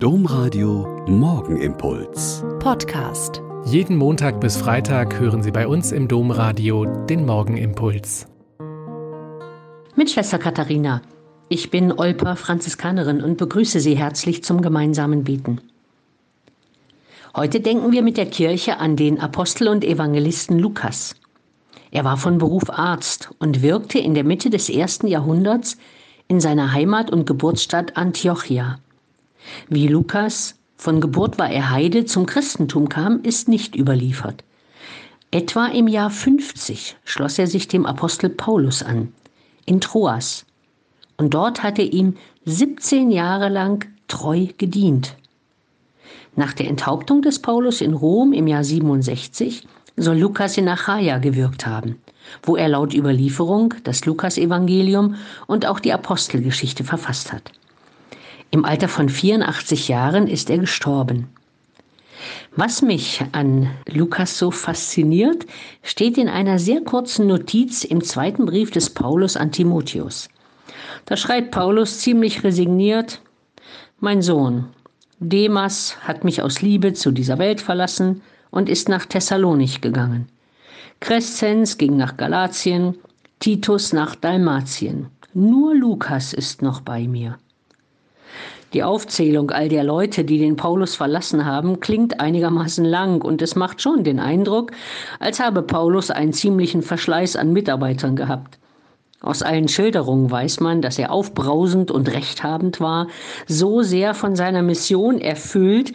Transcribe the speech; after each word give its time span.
Domradio 0.00 1.04
Morgenimpuls. 1.08 2.44
Podcast. 2.60 3.42
Jeden 3.64 3.96
Montag 3.96 4.40
bis 4.40 4.56
Freitag 4.56 5.18
hören 5.18 5.42
Sie 5.42 5.50
bei 5.50 5.66
uns 5.66 5.90
im 5.90 6.06
Domradio 6.06 6.84
den 6.84 7.26
Morgenimpuls. 7.26 8.28
Mit 9.96 10.08
Schwester 10.08 10.38
Katharina. 10.38 11.02
Ich 11.48 11.72
bin 11.72 11.90
Olper 11.90 12.36
Franziskanerin 12.36 13.24
und 13.24 13.38
begrüße 13.38 13.80
Sie 13.80 13.96
herzlich 13.96 14.44
zum 14.44 14.62
gemeinsamen 14.62 15.24
Beten. 15.24 15.60
Heute 17.34 17.58
denken 17.58 17.90
wir 17.90 18.02
mit 18.02 18.18
der 18.18 18.26
Kirche 18.26 18.78
an 18.78 18.94
den 18.94 19.18
Apostel 19.18 19.66
und 19.66 19.82
Evangelisten 19.82 20.60
Lukas. 20.60 21.16
Er 21.90 22.04
war 22.04 22.18
von 22.18 22.38
Beruf 22.38 22.70
Arzt 22.70 23.30
und 23.40 23.62
wirkte 23.62 23.98
in 23.98 24.14
der 24.14 24.22
Mitte 24.22 24.48
des 24.48 24.70
ersten 24.70 25.08
Jahrhunderts 25.08 25.76
in 26.28 26.38
seiner 26.38 26.72
Heimat 26.72 27.10
und 27.10 27.26
Geburtsstadt 27.26 27.96
Antiochia. 27.96 28.78
Wie 29.68 29.88
Lukas, 29.88 30.56
von 30.76 31.00
Geburt 31.00 31.38
war 31.38 31.50
er 31.50 31.70
Heide, 31.70 32.04
zum 32.04 32.26
Christentum 32.26 32.88
kam, 32.88 33.22
ist 33.22 33.48
nicht 33.48 33.74
überliefert. 33.74 34.44
Etwa 35.30 35.66
im 35.66 35.88
Jahr 35.88 36.10
50 36.10 36.96
schloss 37.04 37.38
er 37.38 37.46
sich 37.46 37.68
dem 37.68 37.84
Apostel 37.84 38.30
Paulus 38.30 38.82
an, 38.82 39.12
in 39.66 39.80
Troas. 39.80 40.46
Und 41.16 41.34
dort 41.34 41.62
hat 41.62 41.78
er 41.78 41.92
ihm 41.92 42.16
17 42.46 43.10
Jahre 43.10 43.48
lang 43.48 43.86
treu 44.06 44.46
gedient. 44.56 45.16
Nach 46.36 46.52
der 46.52 46.68
Enthauptung 46.68 47.20
des 47.20 47.40
Paulus 47.40 47.80
in 47.80 47.92
Rom 47.92 48.32
im 48.32 48.46
Jahr 48.46 48.64
67 48.64 49.66
soll 49.96 50.16
Lukas 50.16 50.56
in 50.56 50.68
Achaia 50.68 51.18
gewirkt 51.18 51.66
haben, 51.66 51.96
wo 52.44 52.56
er 52.56 52.68
laut 52.68 52.94
Überlieferung 52.94 53.74
das 53.84 54.04
Lukasevangelium 54.06 55.16
und 55.46 55.66
auch 55.66 55.80
die 55.80 55.92
Apostelgeschichte 55.92 56.84
verfasst 56.84 57.32
hat. 57.32 57.50
Im 58.50 58.64
Alter 58.64 58.88
von 58.88 59.08
84 59.08 59.88
Jahren 59.88 60.26
ist 60.26 60.48
er 60.48 60.58
gestorben. 60.58 61.28
Was 62.56 62.80
mich 62.82 63.22
an 63.32 63.70
Lukas 63.86 64.38
so 64.38 64.50
fasziniert, 64.50 65.46
steht 65.82 66.16
in 66.16 66.28
einer 66.28 66.58
sehr 66.58 66.80
kurzen 66.80 67.26
Notiz 67.26 67.84
im 67.84 68.02
zweiten 68.02 68.46
Brief 68.46 68.70
des 68.70 68.90
Paulus 68.90 69.36
an 69.36 69.52
Timotheus. 69.52 70.28
Da 71.04 71.16
schreibt 71.16 71.50
Paulus 71.50 72.00
ziemlich 72.00 72.42
resigniert, 72.42 73.20
Mein 74.00 74.22
Sohn, 74.22 74.70
Demas 75.20 75.96
hat 76.02 76.24
mich 76.24 76.42
aus 76.42 76.62
Liebe 76.62 76.94
zu 76.94 77.10
dieser 77.10 77.38
Welt 77.38 77.60
verlassen 77.60 78.22
und 78.50 78.68
ist 78.68 78.88
nach 78.88 79.04
Thessalonich 79.04 79.80
gegangen. 79.80 80.28
Crescens 81.00 81.76
ging 81.76 81.96
nach 81.96 82.16
Galatien, 82.16 82.96
Titus 83.40 83.92
nach 83.92 84.14
Dalmatien. 84.14 85.08
Nur 85.34 85.74
Lukas 85.74 86.32
ist 86.32 86.62
noch 86.62 86.80
bei 86.80 87.06
mir. 87.06 87.38
Die 88.74 88.82
Aufzählung 88.82 89.50
all 89.50 89.70
der 89.70 89.82
Leute, 89.82 90.24
die 90.24 90.38
den 90.38 90.56
Paulus 90.56 90.94
verlassen 90.94 91.46
haben, 91.46 91.80
klingt 91.80 92.20
einigermaßen 92.20 92.84
lang 92.84 93.22
und 93.22 93.40
es 93.40 93.56
macht 93.56 93.80
schon 93.80 94.04
den 94.04 94.20
Eindruck, 94.20 94.72
als 95.20 95.40
habe 95.40 95.62
Paulus 95.62 96.10
einen 96.10 96.34
ziemlichen 96.34 96.82
Verschleiß 96.82 97.36
an 97.36 97.54
Mitarbeitern 97.54 98.14
gehabt. 98.14 98.58
Aus 99.20 99.42
allen 99.42 99.68
Schilderungen 99.68 100.30
weiß 100.30 100.60
man, 100.60 100.82
dass 100.82 100.98
er 100.98 101.10
aufbrausend 101.10 101.90
und 101.90 102.12
rechthabend 102.12 102.78
war, 102.80 103.08
so 103.46 103.82
sehr 103.82 104.14
von 104.14 104.36
seiner 104.36 104.62
Mission 104.62 105.18
erfüllt, 105.18 105.92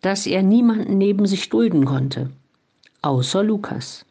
dass 0.00 0.26
er 0.26 0.42
niemanden 0.42 0.96
neben 0.96 1.26
sich 1.26 1.50
dulden 1.50 1.84
konnte. 1.84 2.30
Außer 3.02 3.42
Lukas. 3.42 4.06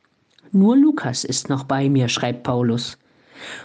Nur 0.52 0.78
Lukas 0.78 1.24
ist 1.24 1.50
noch 1.50 1.64
bei 1.64 1.90
mir, 1.90 2.10
schreibt 2.10 2.44
Paulus. 2.44 3.00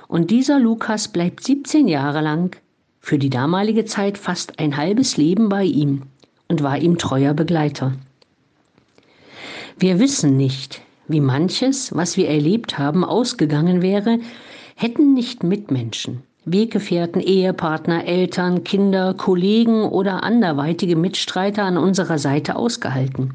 Und 0.09 0.31
dieser 0.31 0.59
Lukas 0.59 1.09
bleibt 1.09 1.45
17 1.45 1.87
Jahre 1.87 2.23
lang 2.23 2.57
für 3.01 3.19
die 3.19 3.31
damalige 3.31 3.85
Zeit 3.85 4.19
fast 4.19 4.59
ein 4.59 4.77
halbes 4.77 5.17
Leben 5.17 5.49
bei 5.49 5.65
ihm 5.65 6.03
und 6.49 6.63
war 6.63 6.79
ihm 6.79 6.99
treuer 6.99 7.35
Begleiter. 7.35 7.95
Wir 9.79 10.01
wissen 10.01 10.37
nicht, 10.37 10.83
wie 11.07 11.21
manches, 11.21 11.95
was 11.95 12.17
wir 12.17 12.29
erlebt 12.29 12.79
haben, 12.79 13.05
ausgegangen 13.05 13.81
wäre, 13.81 14.19
hätten 14.75 15.15
nicht 15.15 15.43
Mitmenschen, 15.43 16.22
Weggefährten, 16.45 17.21
Ehepartner, 17.21 18.05
Eltern, 18.05 18.65
Kinder, 18.65 19.15
Kollegen 19.15 19.84
oder 19.84 20.22
anderweitige 20.22 20.97
Mitstreiter 20.97 21.65
an 21.65 21.78
unserer 21.78 22.19
Seite 22.19 22.56
ausgehalten, 22.56 23.34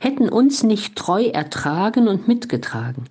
hätten 0.00 0.28
uns 0.28 0.62
nicht 0.62 0.96
treu 0.96 1.24
ertragen 1.24 2.08
und 2.08 2.28
mitgetragen. 2.28 3.04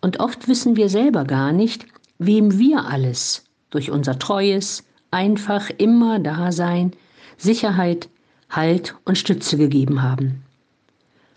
Und 0.00 0.20
oft 0.20 0.48
wissen 0.48 0.76
wir 0.76 0.88
selber 0.88 1.24
gar 1.24 1.52
nicht, 1.52 1.86
wem 2.18 2.58
wir 2.58 2.86
alles 2.86 3.44
durch 3.72 3.90
unser 3.90 4.18
treues, 4.18 4.84
einfach 5.10 5.68
immer 5.78 6.20
Dasein, 6.20 6.92
Sicherheit, 7.36 8.08
Halt 8.48 8.94
und 9.04 9.16
Stütze 9.16 9.56
gegeben 9.56 10.02
haben. 10.02 10.42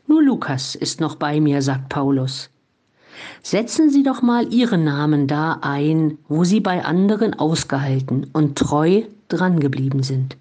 Nur 0.05 0.21
Lukas 0.21 0.75
ist 0.75 0.99
noch 0.99 1.15
bei 1.15 1.39
mir, 1.39 1.61
sagt 1.61 1.89
Paulus. 1.89 2.49
Setzen 3.41 3.89
Sie 3.89 4.03
doch 4.03 4.21
mal 4.21 4.53
Ihren 4.53 4.83
Namen 4.83 5.25
da 5.27 5.59
ein, 5.61 6.17
wo 6.27 6.43
Sie 6.43 6.59
bei 6.59 6.83
anderen 6.83 7.33
ausgehalten 7.33 8.27
und 8.33 8.57
treu 8.57 9.03
drangeblieben 9.29 10.03
sind. 10.03 10.37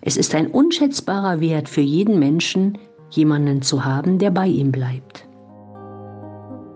Es 0.00 0.16
ist 0.16 0.34
ein 0.34 0.46
unschätzbarer 0.46 1.40
Wert 1.40 1.68
für 1.68 1.82
jeden 1.82 2.18
Menschen, 2.18 2.78
jemanden 3.10 3.60
zu 3.60 3.84
haben, 3.84 4.18
der 4.18 4.30
bei 4.30 4.46
ihm 4.46 4.72
bleibt. 4.72 5.26